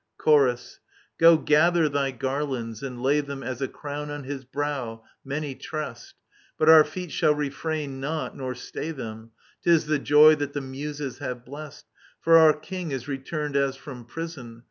Chorus. 0.17 0.79
Go, 1.19 1.37
gather 1.37 1.87
thy 1.87 2.09
garlands, 2.09 2.81
and 2.81 3.03
lay 3.03 3.21
them 3.21 3.43
As 3.43 3.61
a 3.61 3.67
crown 3.67 4.09
on 4.09 4.23
his 4.23 4.43
brow, 4.43 5.03
many 5.23 5.53
tressed. 5.53 6.15
But 6.57 6.69
our 6.69 6.83
feet 6.83 7.11
shall 7.11 7.35
refrain 7.35 7.99
not 7.99 8.35
nor 8.35 8.55
stay 8.55 8.89
them: 8.89 9.29
'Tis 9.63 9.85
the 9.85 9.99
joy 9.99 10.33
that 10.37 10.53
the 10.53 10.61
Muses 10.61 11.19
have 11.19 11.45
blest. 11.45 11.85
For 12.19 12.35
our 12.39 12.53
king 12.53 12.89
is 12.89 13.07
returned 13.07 13.55
as 13.55 13.75
from 13.75 14.05
prison. 14.05 14.59